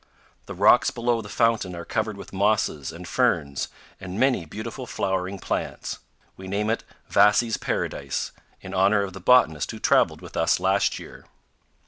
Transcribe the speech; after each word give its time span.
The 0.47 0.55
rocks 0.55 0.89
below 0.89 1.21
the 1.21 1.29
fountain 1.29 1.75
are 1.75 1.85
covered 1.85 2.17
with 2.17 2.33
mosses 2.33 2.91
and 2.91 3.07
ferns 3.07 3.67
and 3.99 4.19
many 4.19 4.45
beautiful 4.45 4.87
flowering 4.87 5.37
plants. 5.37 5.99
We 6.35 6.47
name 6.47 6.71
it 6.71 6.83
Vasey's 7.11 7.57
Paradise, 7.57 8.31
in 8.61 8.73
honor 8.73 9.03
of 9.03 9.13
the 9.13 9.19
botanist 9.21 9.69
who 9.69 9.77
traveled 9.79 10.21
with 10.21 10.35
us 10.35 10.59
last 10.59 10.97
year. 10.97 11.25